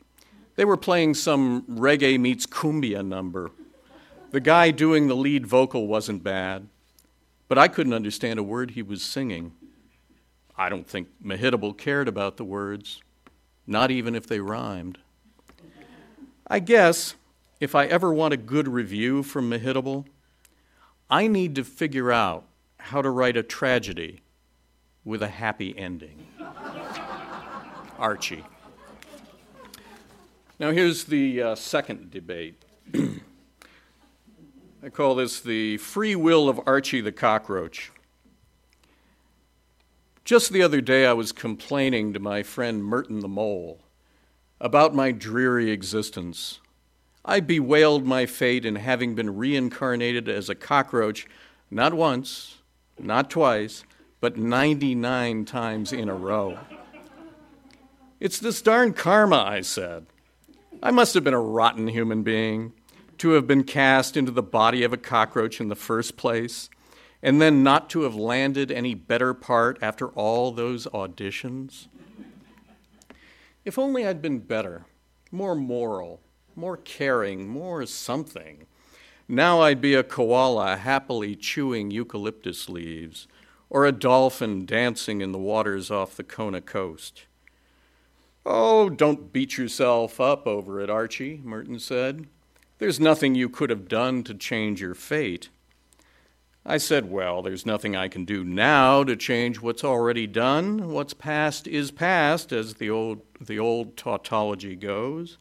They 0.54 0.66
were 0.66 0.76
playing 0.76 1.14
some 1.14 1.62
reggae 1.62 2.20
meets 2.20 2.44
cumbia 2.44 3.02
number. 3.02 3.52
The 4.30 4.40
guy 4.40 4.70
doing 4.70 5.08
the 5.08 5.16
lead 5.16 5.46
vocal 5.46 5.86
wasn't 5.86 6.22
bad, 6.22 6.68
but 7.48 7.56
I 7.56 7.68
couldn't 7.68 7.94
understand 7.94 8.38
a 8.38 8.42
word 8.42 8.72
he 8.72 8.82
was 8.82 9.00
singing. 9.00 9.52
I 10.58 10.68
don't 10.68 10.86
think 10.86 11.08
Mehitabel 11.24 11.78
cared 11.78 12.06
about 12.06 12.36
the 12.36 12.44
words, 12.44 13.00
not 13.66 13.90
even 13.90 14.14
if 14.14 14.26
they 14.26 14.40
rhymed. 14.40 14.98
I 16.46 16.58
guess 16.58 17.14
if 17.60 17.74
I 17.74 17.86
ever 17.86 18.12
want 18.12 18.34
a 18.34 18.36
good 18.36 18.68
review 18.68 19.22
from 19.22 19.48
Mehitabel, 19.48 20.04
I 21.08 21.28
need 21.28 21.54
to 21.54 21.64
figure 21.64 22.12
out 22.12 22.44
how 22.82 23.00
to 23.00 23.10
write 23.10 23.36
a 23.36 23.42
tragedy 23.42 24.22
with 25.04 25.22
a 25.22 25.28
happy 25.28 25.76
ending. 25.78 26.26
Archie. 27.98 28.44
Now, 30.58 30.72
here's 30.72 31.04
the 31.04 31.42
uh, 31.42 31.54
second 31.54 32.10
debate. 32.10 32.62
I 34.82 34.88
call 34.90 35.14
this 35.14 35.40
the 35.40 35.76
free 35.76 36.16
will 36.16 36.48
of 36.48 36.60
Archie 36.66 37.00
the 37.00 37.12
cockroach. 37.12 37.92
Just 40.24 40.52
the 40.52 40.62
other 40.62 40.80
day, 40.80 41.06
I 41.06 41.12
was 41.12 41.30
complaining 41.30 42.12
to 42.12 42.20
my 42.20 42.42
friend 42.42 42.84
Merton 42.84 43.20
the 43.20 43.28
mole 43.28 43.80
about 44.60 44.94
my 44.94 45.12
dreary 45.12 45.70
existence. 45.70 46.60
I 47.24 47.38
bewailed 47.40 48.04
my 48.04 48.26
fate 48.26 48.64
in 48.64 48.76
having 48.76 49.14
been 49.14 49.36
reincarnated 49.36 50.28
as 50.28 50.48
a 50.48 50.54
cockroach 50.54 51.26
not 51.70 51.94
once, 51.94 52.58
not 52.98 53.30
twice, 53.30 53.84
but 54.20 54.36
99 54.36 55.44
times 55.44 55.92
in 55.92 56.08
a 56.08 56.14
row. 56.14 56.58
It's 58.20 58.38
this 58.38 58.62
darn 58.62 58.92
karma, 58.92 59.42
I 59.42 59.62
said. 59.62 60.06
I 60.82 60.90
must 60.90 61.14
have 61.14 61.24
been 61.24 61.34
a 61.34 61.40
rotten 61.40 61.88
human 61.88 62.22
being 62.22 62.72
to 63.18 63.30
have 63.30 63.46
been 63.46 63.64
cast 63.64 64.16
into 64.16 64.32
the 64.32 64.42
body 64.42 64.82
of 64.82 64.92
a 64.92 64.96
cockroach 64.96 65.60
in 65.60 65.68
the 65.68 65.76
first 65.76 66.16
place, 66.16 66.68
and 67.22 67.40
then 67.40 67.62
not 67.62 67.88
to 67.90 68.02
have 68.02 68.14
landed 68.14 68.70
any 68.72 68.94
better 68.94 69.34
part 69.34 69.78
after 69.80 70.08
all 70.08 70.50
those 70.50 70.86
auditions. 70.88 71.86
If 73.64 73.78
only 73.78 74.06
I'd 74.06 74.20
been 74.20 74.40
better, 74.40 74.86
more 75.30 75.54
moral, 75.54 76.20
more 76.56 76.76
caring, 76.76 77.46
more 77.48 77.86
something. 77.86 78.66
Now 79.28 79.60
I'd 79.60 79.80
be 79.80 79.94
a 79.94 80.02
koala 80.02 80.76
happily 80.76 81.36
chewing 81.36 81.90
eucalyptus 81.90 82.68
leaves, 82.68 83.26
or 83.70 83.86
a 83.86 83.92
dolphin 83.92 84.66
dancing 84.66 85.20
in 85.20 85.32
the 85.32 85.38
waters 85.38 85.90
off 85.90 86.16
the 86.16 86.24
Kona 86.24 86.60
coast. 86.60 87.24
Oh, 88.44 88.90
don't 88.90 89.32
beat 89.32 89.56
yourself 89.56 90.20
up 90.20 90.46
over 90.46 90.80
it, 90.80 90.90
Archie, 90.90 91.40
Merton 91.44 91.78
said. 91.78 92.26
There's 92.78 92.98
nothing 92.98 93.34
you 93.34 93.48
could 93.48 93.70
have 93.70 93.86
done 93.86 94.24
to 94.24 94.34
change 94.34 94.80
your 94.80 94.94
fate. 94.94 95.48
I 96.66 96.78
said, 96.78 97.10
Well, 97.10 97.42
there's 97.42 97.64
nothing 97.64 97.94
I 97.94 98.08
can 98.08 98.24
do 98.24 98.44
now 98.44 99.04
to 99.04 99.16
change 99.16 99.60
what's 99.60 99.84
already 99.84 100.26
done. 100.26 100.90
What's 100.90 101.14
past 101.14 101.66
is 101.66 101.90
past, 101.90 102.52
as 102.52 102.74
the 102.74 102.90
old, 102.90 103.22
the 103.40 103.58
old 103.58 103.96
tautology 103.96 104.74
goes. 104.74 105.38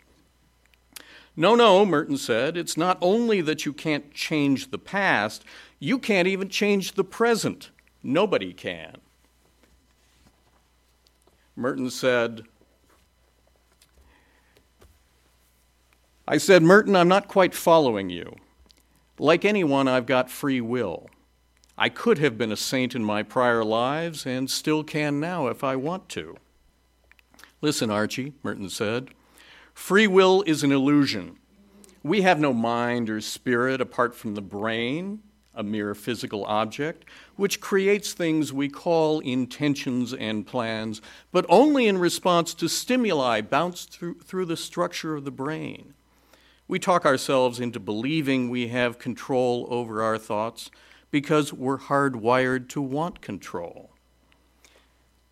No, 1.35 1.55
no, 1.55 1.85
Merton 1.85 2.17
said. 2.17 2.57
It's 2.57 2.75
not 2.75 2.97
only 3.01 3.41
that 3.41 3.65
you 3.65 3.73
can't 3.73 4.13
change 4.13 4.71
the 4.71 4.77
past, 4.77 5.43
you 5.79 5.97
can't 5.97 6.27
even 6.27 6.49
change 6.49 6.93
the 6.93 7.03
present. 7.03 7.71
Nobody 8.03 8.53
can. 8.53 8.97
Merton 11.55 11.89
said, 11.89 12.43
I 16.27 16.37
said, 16.37 16.63
Merton, 16.63 16.95
I'm 16.95 17.07
not 17.07 17.27
quite 17.27 17.53
following 17.53 18.09
you. 18.09 18.35
Like 19.19 19.45
anyone, 19.45 19.87
I've 19.87 20.05
got 20.05 20.31
free 20.31 20.61
will. 20.61 21.09
I 21.77 21.89
could 21.89 22.17
have 22.19 22.37
been 22.37 22.51
a 22.51 22.57
saint 22.57 22.95
in 22.95 23.03
my 23.03 23.23
prior 23.23 23.63
lives 23.63 24.25
and 24.25 24.49
still 24.49 24.83
can 24.83 25.19
now 25.19 25.47
if 25.47 25.63
I 25.63 25.75
want 25.75 26.09
to. 26.09 26.37
Listen, 27.61 27.89
Archie, 27.89 28.33
Merton 28.43 28.69
said. 28.69 29.09
Free 29.73 30.07
will 30.07 30.43
is 30.45 30.63
an 30.63 30.71
illusion. 30.71 31.37
We 32.03 32.21
have 32.21 32.39
no 32.39 32.53
mind 32.53 33.09
or 33.09 33.21
spirit 33.21 33.81
apart 33.81 34.15
from 34.15 34.35
the 34.35 34.41
brain, 34.41 35.21
a 35.53 35.63
mere 35.63 35.93
physical 35.93 36.45
object, 36.45 37.05
which 37.35 37.59
creates 37.59 38.13
things 38.13 38.53
we 38.53 38.69
call 38.69 39.19
intentions 39.19 40.13
and 40.13 40.47
plans, 40.47 41.01
but 41.31 41.45
only 41.49 41.87
in 41.87 41.97
response 41.97 42.53
to 42.55 42.67
stimuli 42.67 43.41
bounced 43.41 43.91
through, 43.91 44.19
through 44.19 44.45
the 44.45 44.57
structure 44.57 45.15
of 45.15 45.25
the 45.25 45.31
brain. 45.31 45.93
We 46.67 46.79
talk 46.79 47.05
ourselves 47.05 47.59
into 47.59 47.79
believing 47.79 48.49
we 48.49 48.69
have 48.69 48.97
control 48.97 49.67
over 49.69 50.01
our 50.01 50.17
thoughts 50.17 50.71
because 51.11 51.51
we're 51.51 51.77
hardwired 51.77 52.69
to 52.69 52.81
want 52.81 53.21
control. 53.21 53.91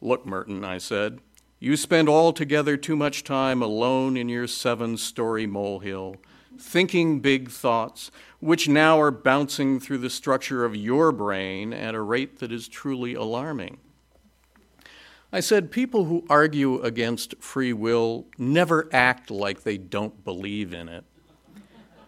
Look, 0.02 0.26
Merton, 0.26 0.66
I 0.66 0.78
said, 0.78 1.20
you 1.60 1.76
spend 1.76 2.08
altogether 2.08 2.78
too 2.78 2.96
much 2.96 3.24
time 3.24 3.62
alone 3.62 4.16
in 4.16 4.30
your 4.30 4.48
seven 4.48 4.96
story 4.98 5.46
molehill, 5.46 6.16
thinking 6.58 7.20
big 7.20 7.50
thoughts, 7.50 8.12
which 8.40 8.70
now 8.70 9.00
are 9.00 9.12
bouncing 9.12 9.80
through 9.80 9.98
the 9.98 10.10
structure 10.10 10.64
of 10.64 10.76
your 10.76 11.12
brain 11.12 11.74
at 11.74 11.96
a 11.96 12.02
rate 12.02 12.40
that 12.40 12.52
is 12.52 12.68
truly 12.68 13.14
alarming. 13.14 13.78
I 15.32 15.42
said, 15.42 15.70
people 15.70 16.06
who 16.06 16.26
argue 16.30 16.82
against 16.82 17.36
free 17.40 17.74
will 17.74 18.26
never 18.38 18.90
act 18.92 19.30
like 19.30 19.62
they 19.62 19.78
don't 19.78 20.24
believe 20.24 20.74
in 20.74 20.90
it. 20.90 21.04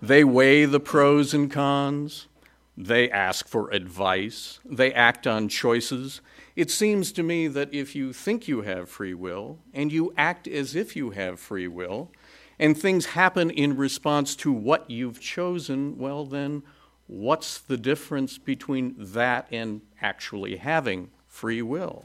They 0.01 0.23
weigh 0.23 0.65
the 0.65 0.79
pros 0.79 1.33
and 1.33 1.51
cons, 1.51 2.27
they 2.75 3.11
ask 3.11 3.47
for 3.47 3.69
advice, 3.69 4.59
they 4.65 4.91
act 4.93 5.27
on 5.27 5.49
choices, 5.49 6.21
it 6.61 6.69
seems 6.69 7.11
to 7.11 7.23
me 7.23 7.47
that 7.47 7.73
if 7.73 7.95
you 7.95 8.13
think 8.13 8.47
you 8.47 8.61
have 8.61 8.87
free 8.87 9.15
will 9.15 9.57
and 9.73 9.91
you 9.91 10.13
act 10.15 10.47
as 10.47 10.75
if 10.75 10.95
you 10.95 11.09
have 11.09 11.39
free 11.39 11.67
will, 11.67 12.11
and 12.59 12.77
things 12.77 13.07
happen 13.07 13.49
in 13.49 13.75
response 13.75 14.35
to 14.35 14.51
what 14.51 14.87
you've 14.87 15.19
chosen, 15.19 15.97
well, 15.97 16.23
then 16.23 16.61
what's 17.07 17.57
the 17.57 17.77
difference 17.77 18.37
between 18.37 18.93
that 18.95 19.47
and 19.49 19.81
actually 20.03 20.57
having 20.57 21.09
free 21.27 21.63
will? 21.63 22.03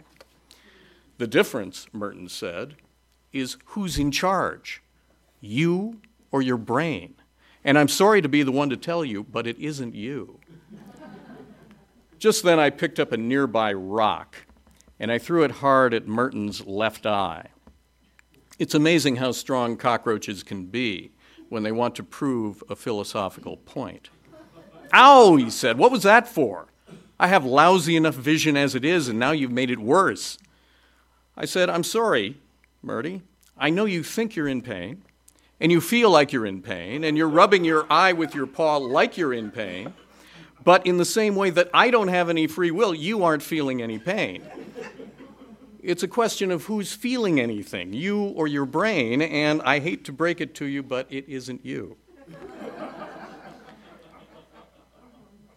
The 1.18 1.26
difference, 1.26 1.86
Merton 1.92 2.30
said, 2.30 2.76
is 3.34 3.58
who's 3.66 3.98
in 3.98 4.10
charge, 4.10 4.82
you 5.38 6.00
or 6.30 6.40
your 6.40 6.56
brain. 6.56 7.14
And 7.62 7.78
I'm 7.78 7.88
sorry 7.88 8.22
to 8.22 8.28
be 8.30 8.42
the 8.42 8.52
one 8.52 8.70
to 8.70 8.76
tell 8.78 9.04
you, 9.04 9.22
but 9.22 9.46
it 9.46 9.58
isn't 9.58 9.94
you. 9.94 10.40
Just 12.18 12.42
then, 12.42 12.58
I 12.58 12.70
picked 12.70 12.98
up 12.98 13.12
a 13.12 13.18
nearby 13.18 13.74
rock 13.74 14.45
and 14.98 15.12
I 15.12 15.18
threw 15.18 15.42
it 15.44 15.50
hard 15.50 15.94
at 15.94 16.06
Merton's 16.06 16.66
left 16.66 17.06
eye. 17.06 17.48
It's 18.58 18.74
amazing 18.74 19.16
how 19.16 19.32
strong 19.32 19.76
cockroaches 19.76 20.42
can 20.42 20.66
be 20.66 21.12
when 21.48 21.62
they 21.62 21.72
want 21.72 21.94
to 21.96 22.02
prove 22.02 22.62
a 22.68 22.76
philosophical 22.76 23.58
point. 23.58 24.10
Ow, 24.94 25.36
he 25.36 25.50
said, 25.50 25.78
what 25.78 25.92
was 25.92 26.04
that 26.04 26.26
for? 26.26 26.68
I 27.18 27.28
have 27.28 27.44
lousy 27.44 27.96
enough 27.96 28.14
vision 28.14 28.56
as 28.56 28.74
it 28.74 28.84
is, 28.84 29.08
and 29.08 29.18
now 29.18 29.32
you've 29.32 29.52
made 29.52 29.70
it 29.70 29.78
worse. 29.78 30.38
I 31.36 31.44
said, 31.44 31.68
I'm 31.68 31.84
sorry, 31.84 32.38
Murty. 32.82 33.22
I 33.58 33.70
know 33.70 33.84
you 33.84 34.02
think 34.02 34.36
you're 34.36 34.48
in 34.48 34.62
pain, 34.62 35.02
and 35.60 35.72
you 35.72 35.80
feel 35.80 36.10
like 36.10 36.32
you're 36.32 36.46
in 36.46 36.62
pain, 36.62 37.04
and 37.04 37.16
you're 37.16 37.28
rubbing 37.28 37.64
your 37.64 37.86
eye 37.90 38.12
with 38.12 38.34
your 38.34 38.46
paw 38.46 38.76
like 38.76 39.16
you're 39.16 39.34
in 39.34 39.50
pain. 39.50 39.94
But 40.62 40.86
in 40.86 40.98
the 40.98 41.04
same 41.04 41.36
way 41.36 41.50
that 41.50 41.70
I 41.72 41.90
don't 41.90 42.08
have 42.08 42.28
any 42.28 42.46
free 42.46 42.70
will, 42.70 42.94
you 42.94 43.22
aren't 43.22 43.42
feeling 43.42 43.80
any 43.80 43.98
pain. 43.98 44.42
It's 45.86 46.02
a 46.02 46.08
question 46.08 46.50
of 46.50 46.64
who's 46.64 46.92
feeling 46.92 47.38
anything, 47.38 47.92
you 47.92 48.20
or 48.20 48.48
your 48.48 48.66
brain, 48.66 49.22
and 49.22 49.62
I 49.62 49.78
hate 49.78 50.04
to 50.06 50.12
break 50.12 50.40
it 50.40 50.52
to 50.56 50.64
you, 50.64 50.82
but 50.82 51.06
it 51.10 51.28
isn't 51.28 51.64
you. 51.64 51.96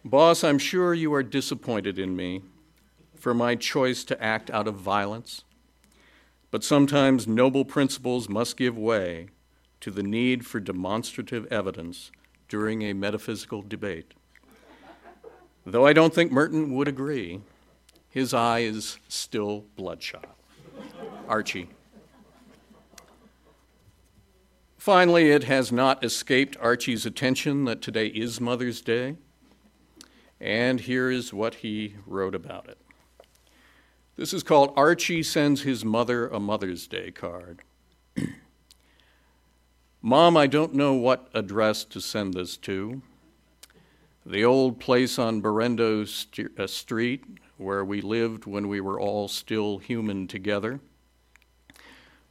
Boss, 0.05 0.43
I'm 0.43 0.59
sure 0.59 0.93
you 0.93 1.11
are 1.15 1.23
disappointed 1.23 1.97
in 1.97 2.15
me 2.15 2.43
for 3.15 3.33
my 3.33 3.55
choice 3.55 4.03
to 4.03 4.23
act 4.23 4.51
out 4.51 4.67
of 4.67 4.75
violence, 4.75 5.45
but 6.51 6.63
sometimes 6.63 7.27
noble 7.27 7.65
principles 7.65 8.29
must 8.29 8.55
give 8.55 8.77
way 8.77 9.29
to 9.81 9.89
the 9.89 10.03
need 10.03 10.45
for 10.45 10.59
demonstrative 10.59 11.51
evidence 11.51 12.11
during 12.47 12.83
a 12.83 12.93
metaphysical 12.93 13.63
debate. 13.63 14.13
Though 15.65 15.87
I 15.87 15.93
don't 15.93 16.13
think 16.13 16.31
Merton 16.31 16.75
would 16.75 16.87
agree, 16.87 17.41
his 18.09 18.33
eye 18.33 18.59
is 18.59 18.97
still 19.07 19.65
bloodshot. 19.75 20.35
Archie. 21.27 21.69
Finally, 24.77 25.29
it 25.29 25.43
has 25.43 25.71
not 25.71 26.03
escaped 26.03 26.57
Archie's 26.59 27.05
attention 27.05 27.65
that 27.65 27.81
today 27.81 28.07
is 28.07 28.41
Mother's 28.41 28.81
Day, 28.81 29.17
and 30.39 30.79
here 30.79 31.11
is 31.11 31.33
what 31.33 31.55
he 31.55 31.95
wrote 32.07 32.33
about 32.33 32.67
it. 32.67 32.77
This 34.15 34.33
is 34.33 34.41
called 34.41 34.73
Archie 34.75 35.21
Sends 35.21 35.61
His 35.61 35.85
Mother 35.85 36.27
a 36.27 36.39
Mother's 36.39 36.87
Day 36.87 37.11
Card. 37.11 37.61
Mom, 40.01 40.35
I 40.35 40.47
don't 40.47 40.73
know 40.73 40.93
what 40.93 41.29
address 41.33 41.83
to 41.85 42.01
send 42.01 42.33
this 42.33 42.57
to. 42.57 43.01
The 44.25 44.43
old 44.43 44.79
place 44.79 45.19
on 45.19 45.41
Berendo 45.41 46.03
uh, 46.57 46.67
Street, 46.67 47.23
where 47.59 47.83
we 47.83 48.01
lived 48.01 48.45
when 48.45 48.67
we 48.67 48.79
were 48.79 48.99
all 48.99 49.27
still 49.27 49.77
human 49.79 50.27
together, 50.27 50.79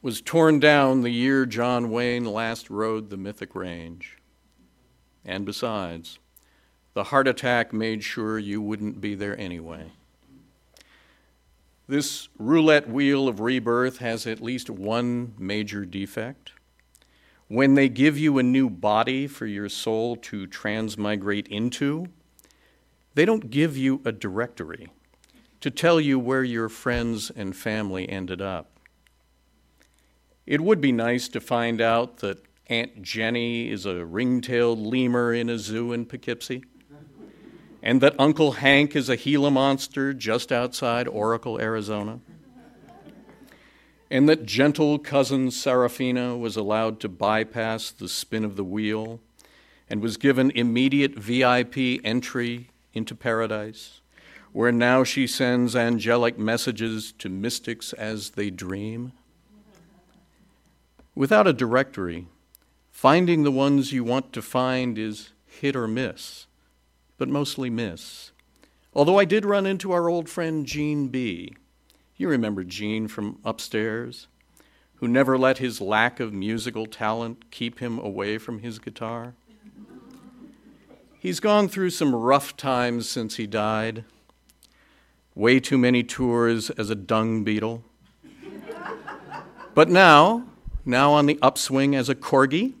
was 0.01 0.21
torn 0.21 0.59
down 0.59 1.01
the 1.01 1.11
year 1.11 1.45
John 1.45 1.91
Wayne 1.91 2.25
last 2.25 2.69
rode 2.69 3.09
the 3.09 3.17
mythic 3.17 3.53
range. 3.53 4.17
And 5.25 5.45
besides, 5.45 6.19
the 6.93 7.05
heart 7.05 7.27
attack 7.27 7.73
made 7.73 8.03
sure 8.03 8.39
you 8.39 8.61
wouldn't 8.61 9.01
be 9.01 9.13
there 9.13 9.37
anyway. 9.39 9.91
This 11.87 12.29
roulette 12.37 12.89
wheel 12.89 13.27
of 13.27 13.39
rebirth 13.39 13.97
has 13.97 14.25
at 14.25 14.41
least 14.41 14.69
one 14.69 15.33
major 15.37 15.85
defect. 15.85 16.53
When 17.47 17.73
they 17.73 17.89
give 17.89 18.17
you 18.17 18.37
a 18.37 18.43
new 18.43 18.69
body 18.69 19.27
for 19.27 19.47
your 19.47 19.69
soul 19.69 20.15
to 20.17 20.45
transmigrate 20.47 21.47
into, 21.47 22.07
they 23.15 23.25
don't 23.25 23.49
give 23.49 23.75
you 23.75 24.01
a 24.05 24.11
directory 24.11 24.89
to 25.61 25.69
tell 25.69 25.99
you 25.99 26.17
where 26.17 26.43
your 26.43 26.69
friends 26.69 27.29
and 27.29 27.55
family 27.55 28.07
ended 28.07 28.41
up. 28.41 28.71
It 30.45 30.61
would 30.61 30.81
be 30.81 30.91
nice 30.91 31.27
to 31.29 31.39
find 31.39 31.81
out 31.81 32.17
that 32.17 32.43
Aunt 32.67 33.01
Jenny 33.01 33.69
is 33.69 33.85
a 33.85 34.05
ring 34.05 34.41
tailed 34.41 34.79
lemur 34.79 35.33
in 35.33 35.49
a 35.49 35.57
zoo 35.57 35.91
in 35.91 36.05
Poughkeepsie, 36.05 36.63
and 37.81 38.01
that 38.01 38.15
Uncle 38.19 38.53
Hank 38.53 38.95
is 38.95 39.09
a 39.09 39.17
Gila 39.17 39.51
monster 39.51 40.13
just 40.13 40.51
outside 40.51 41.07
Oracle, 41.07 41.59
Arizona 41.59 42.19
and 44.11 44.27
that 44.27 44.45
gentle 44.45 44.97
cousin 44.97 45.51
Serafina 45.51 46.35
was 46.35 46.55
allowed 46.55 46.99
to 47.01 47.09
bypass 47.09 47.91
the 47.91 48.09
spin 48.09 48.43
of 48.43 48.55
the 48.55 48.63
wheel 48.63 49.19
and 49.89 50.01
was 50.01 50.17
given 50.17 50.51
immediate 50.51 51.15
VIP 51.15 52.03
entry 52.03 52.69
into 52.93 53.15
paradise, 53.15 54.01
where 54.51 54.71
now 54.71 55.03
she 55.03 55.27
sends 55.27 55.75
angelic 55.75 56.37
messages 56.37 57.11
to 57.13 57.29
mystics 57.29 57.93
as 57.93 58.31
they 58.31 58.49
dream. 58.49 59.11
Without 61.15 61.47
a 61.47 61.53
directory, 61.53 62.27
finding 62.91 63.43
the 63.43 63.51
ones 63.51 63.93
you 63.93 64.03
want 64.03 64.33
to 64.33 64.41
find 64.41 64.97
is 64.97 65.31
hit 65.45 65.75
or 65.75 65.87
miss, 65.87 66.47
but 67.17 67.29
mostly 67.29 67.69
miss. 67.69 68.31
Although 68.93 69.19
I 69.19 69.25
did 69.25 69.45
run 69.45 69.65
into 69.65 69.91
our 69.91 70.09
old 70.09 70.29
friend 70.29 70.65
Gene 70.65 71.07
B 71.09 71.53
you 72.19 72.27
remember 72.27 72.65
Gene 72.65 73.07
from 73.07 73.39
upstairs, 73.45 74.27
who 74.95 75.07
never 75.07 75.37
let 75.37 75.59
his 75.59 75.79
lack 75.79 76.19
of 76.19 76.33
musical 76.33 76.85
talent 76.85 77.49
keep 77.49 77.79
him 77.79 77.97
away 77.97 78.37
from 78.37 78.59
his 78.59 78.77
guitar? 78.77 79.35
He's 81.17 81.39
gone 81.39 81.69
through 81.69 81.91
some 81.91 82.13
rough 82.13 82.57
times 82.57 83.09
since 83.09 83.37
he 83.37 83.47
died. 83.47 84.03
Way 85.39 85.61
too 85.61 85.77
many 85.77 86.03
tours 86.03 86.69
as 86.71 86.89
a 86.89 86.95
dung 86.95 87.45
beetle. 87.45 87.85
But 89.73 89.87
now, 89.87 90.43
now 90.83 91.13
on 91.13 91.27
the 91.27 91.39
upswing 91.41 91.95
as 91.95 92.09
a 92.09 92.13
corgi, 92.13 92.73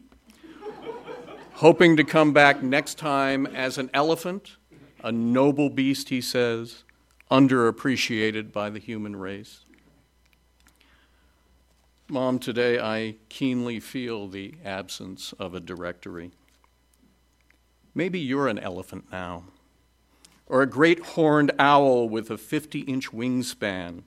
hoping 1.53 1.95
to 1.95 2.03
come 2.03 2.33
back 2.33 2.61
next 2.61 2.97
time 2.97 3.45
as 3.45 3.77
an 3.77 3.89
elephant, 3.93 4.57
a 5.01 5.09
noble 5.09 5.69
beast, 5.69 6.09
he 6.09 6.19
says, 6.19 6.83
underappreciated 7.31 8.51
by 8.51 8.69
the 8.69 8.79
human 8.79 9.15
race. 9.15 9.61
Mom, 12.09 12.39
today 12.39 12.77
I 12.77 13.15
keenly 13.29 13.79
feel 13.79 14.27
the 14.27 14.55
absence 14.65 15.33
of 15.39 15.53
a 15.53 15.61
directory. 15.61 16.31
Maybe 17.95 18.19
you're 18.19 18.49
an 18.49 18.59
elephant 18.59 19.05
now, 19.13 19.45
or 20.49 20.61
a 20.61 20.67
great 20.67 20.99
horned 20.99 21.51
owl 21.59 22.09
with 22.09 22.29
a 22.29 22.37
50 22.37 22.81
inch 22.81 23.11
wingspan. 23.11 24.03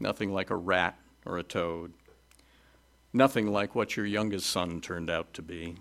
Nothing 0.00 0.32
like 0.32 0.50
a 0.50 0.56
rat 0.56 0.98
or 1.26 1.38
a 1.38 1.42
toad. 1.42 1.92
Nothing 3.12 3.52
like 3.52 3.74
what 3.74 3.96
your 3.96 4.06
youngest 4.06 4.48
son 4.48 4.80
turned 4.80 5.10
out 5.10 5.34
to 5.34 5.42
be. 5.42 5.76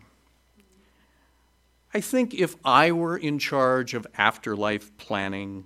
I 1.93 2.01
think 2.01 2.33
if 2.33 2.55
I 2.63 2.91
were 2.91 3.17
in 3.17 3.39
charge 3.39 3.93
of 3.93 4.05
afterlife 4.17 4.95
planning, 4.97 5.65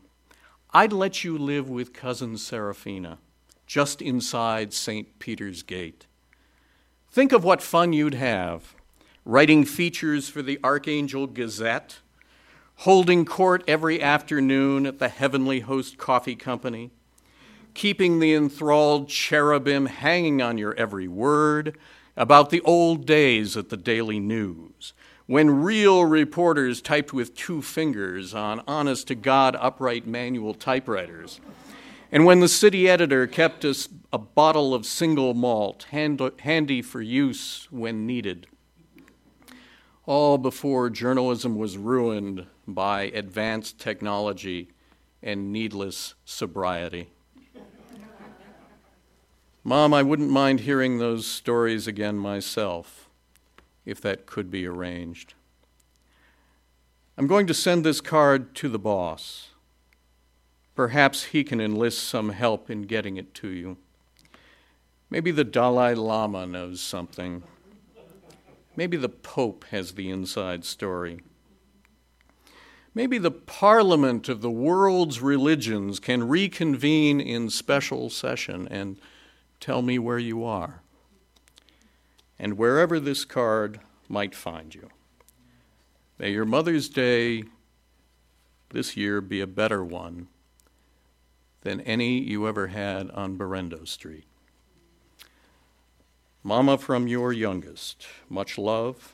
I'd 0.72 0.93
let 0.93 1.24
you 1.24 1.38
live 1.38 1.69
with 1.69 1.93
cousin 1.93 2.38
Serafina 2.38 3.17
just 3.65 4.02
inside 4.02 4.74
St. 4.74 5.19
Peter's 5.19 5.63
Gate. 5.63 6.06
Think 7.10 7.32
of 7.32 7.43
what 7.43 7.62
fun 7.62 7.93
you'd 7.93 8.13
have 8.13 8.76
writing 9.26 9.63
features 9.63 10.28
for 10.28 10.41
the 10.41 10.60
Archangel 10.63 11.28
Gazette, 11.28 12.00
holding 12.78 13.26
court 13.26 13.64
every 13.68 14.02
afternoon 14.02 14.86
at 14.86 15.00
the 15.00 15.10
Heavenly 15.10 15.62
Host 15.62 15.98
Coffee 15.98 16.36
Company, 16.36 16.92
keeping 17.74 18.20
the 18.20 18.34
enthralled 18.34 19.10
cherubim 19.10 19.86
hanging 19.86 20.42
on 20.42 20.58
your 20.58 20.74
every 20.76 21.08
word 21.08 21.78
about 22.16 22.50
the 22.50 22.62
old 22.62 23.06
days 23.06 23.58
at 23.58 23.70
the 23.70 23.78
Daily 23.78 24.20
News, 24.20 24.94
when 25.26 25.64
real 25.64 26.06
reporters 26.06 26.82
typed 26.82 27.14
with 27.14 27.36
two 27.36 27.62
fingers 27.62 28.34
on 28.34 28.62
honest 28.68 29.08
to 29.08 29.16
God 29.16 29.56
upright 29.60 30.06
manual 30.06 30.54
typewriters, 30.54 31.40
and 32.12 32.26
when 32.26 32.42
the 32.42 32.48
city 32.48 32.88
editor 32.88 33.26
kept 33.26 33.66
us 33.66 33.90
a 34.12 34.20
bottle 34.20 34.76
of 34.76 34.86
single 34.86 35.34
malt 35.34 35.88
hand, 35.90 36.22
handy 36.42 36.82
for 36.82 37.02
use 37.02 37.68
when 37.72 38.06
needed. 38.06 38.46
All 40.06 40.38
before 40.38 40.89
journalism 40.89 41.56
was 41.56 41.78
ruined 41.78 42.46
by 42.68 43.04
advanced 43.04 43.80
technology 43.80 44.70
and 45.22 45.54
needless 45.54 46.16
sobriety. 46.26 47.10
Mom, 49.63 49.94
I 49.94 50.04
wouldn't 50.04 50.30
mind 50.30 50.62
hearing 50.62 50.98
those 50.98 51.26
stories 51.26 51.88
again 51.88 52.18
myself, 52.18 53.10
if 53.86 54.02
that 54.02 54.26
could 54.26 54.52
be 54.52 54.66
arranged. 54.66 55.36
I'm 57.18 57.28
going 57.28 57.48
to 57.48 57.54
send 57.54 57.86
this 57.86 58.02
card 58.02 58.56
to 58.56 58.68
the 58.68 58.80
boss. 58.80 59.52
Perhaps 60.76 61.26
he 61.26 61.46
can 61.46 61.62
enlist 61.62 62.04
some 62.04 62.30
help 62.30 62.70
in 62.70 62.82
getting 62.82 63.16
it 63.16 63.34
to 63.36 63.48
you. 63.48 63.78
Maybe 65.10 65.32
the 65.32 65.46
Dalai 65.46 65.94
Lama 65.94 66.46
knows 66.46 66.82
something. 66.82 67.44
Maybe 68.76 68.98
the 68.98 69.10
Pope 69.10 69.66
has 69.66 69.94
the 69.94 70.10
inside 70.10 70.66
story. 70.66 71.22
Maybe 72.96 73.18
the 73.18 73.32
parliament 73.32 74.30
of 74.30 74.42
the 74.42 74.52
world's 74.52 75.20
religions 75.20 76.00
can 76.00 76.28
reconvene 76.28 77.20
in 77.20 77.50
special 77.50 78.10
session 78.10 78.68
and 78.70 79.00
tell 79.60 79.82
me 79.82 79.98
where 79.98 80.20
you 80.20 80.44
are. 80.44 80.82
And 82.38 82.58
wherever 82.58 83.00
this 83.00 83.26
card 83.26 83.80
might 84.08 84.36
find 84.36 84.74
you, 84.76 84.90
may 86.20 86.32
your 86.32 86.46
Mother's 86.46 86.90
Day 86.90 87.44
this 88.70 88.98
year 88.98 89.22
be 89.22 89.40
a 89.40 89.48
better 89.48 89.84
one 89.84 90.28
than 91.62 91.82
any 91.82 92.20
you 92.20 92.48
ever 92.48 92.68
had 92.68 93.10
on 93.12 93.38
Berendo 93.38 93.88
Street. 93.88 94.26
Mama, 96.43 96.77
from 96.77 97.08
your 97.08 97.32
youngest, 97.32 98.06
much 98.29 98.58
love, 98.58 99.13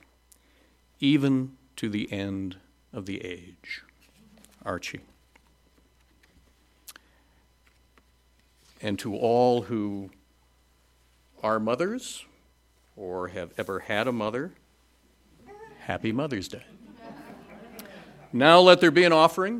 even 1.00 1.56
to 1.76 1.88
the 1.88 2.12
end 2.12 2.58
of 2.92 3.06
the 3.06 3.24
age. 3.24 3.84
Archie. 4.66 5.02
And 8.82 8.98
to 9.00 9.16
all 9.16 9.64
who 9.64 10.10
are 11.44 11.60
mothers 11.60 12.26
or 12.96 13.28
have 13.30 13.52
ever 13.58 13.80
had 13.80 14.08
a 14.08 14.12
mother, 14.12 14.54
happy 15.82 16.12
Mother's 16.12 16.48
Day. 16.48 16.64
Now 18.32 18.60
let 18.60 18.80
there 18.80 18.92
be 18.92 19.04
an 19.04 19.14
offering 19.14 19.58